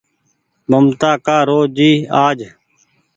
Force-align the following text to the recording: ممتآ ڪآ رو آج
ممتآ 0.69 1.11
ڪآ 1.25 1.37
رو 1.47 1.59
آج 2.25 2.39